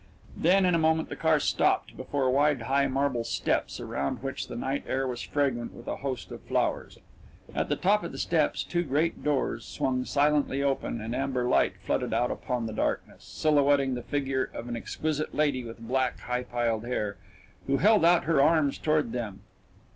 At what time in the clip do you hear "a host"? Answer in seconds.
5.87-6.31